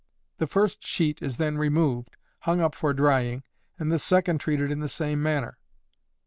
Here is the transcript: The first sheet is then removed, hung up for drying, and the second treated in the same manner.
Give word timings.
The 0.39 0.47
first 0.47 0.83
sheet 0.83 1.21
is 1.21 1.37
then 1.37 1.59
removed, 1.59 2.17
hung 2.39 2.59
up 2.59 2.73
for 2.73 2.91
drying, 2.91 3.43
and 3.77 3.91
the 3.91 3.99
second 3.99 4.39
treated 4.39 4.71
in 4.71 4.79
the 4.79 4.87
same 4.89 5.21
manner. 5.21 5.59